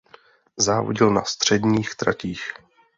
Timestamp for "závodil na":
0.57-1.23